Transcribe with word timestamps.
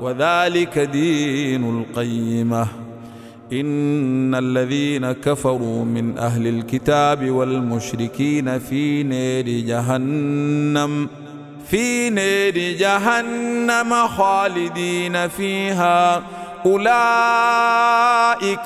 وذلك 0.00 0.78
دين 0.78 1.78
القيمة. 1.78 2.66
إن 3.52 4.34
الذين 4.34 5.12
كفروا 5.12 5.84
من 5.84 6.18
أهل 6.18 6.46
الكتاب 6.46 7.30
والمشركين 7.30 8.58
في 8.58 9.02
نار 9.02 9.44
جهنم 9.44 11.08
في 11.70 12.10
نار 12.10 12.58
جهنم 12.78 14.08
خالدين 14.08 15.28
فيها. 15.28 16.22
أولئك 16.66 16.88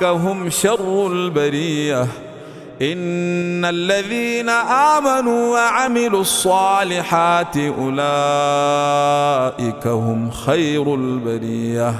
هم 0.03 0.49
شر 0.49 1.07
البرية. 1.07 2.07
إن 2.81 3.65
الذين 3.65 4.49
آمنوا 4.49 5.53
وعملوا 5.53 6.21
الصالحات 6.21 7.57
أولئك 7.57 8.98
هم 9.85 10.31
خير 10.31 10.95
البرية. 10.95 11.95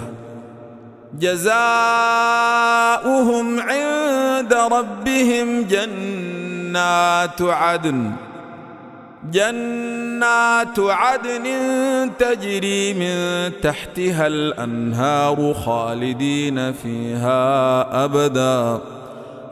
جزاؤهم 1.20 1.50
عند 3.60 4.54
ربهم 4.54 5.64
جنات 5.64 7.42
عدن. 7.42 8.12
جنات 9.32 10.80
عدن 10.80 11.46
تجري 12.20 12.94
من 12.94 13.52
تحتها 13.62 14.28
الأنهار 14.28 15.54
خالدين 15.54 16.74
فيها 16.74 18.06
أبدا. 18.06 18.80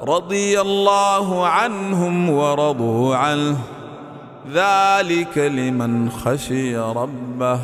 رضي 0.02 0.62
الله 0.62 1.48
عنهم 1.48 2.30
ورضوا 2.30 3.16
عنه. 3.16 3.58
ذلك 4.54 5.38
لمن 5.38 6.10
خشي 6.10 6.78
ربه. 6.78 7.60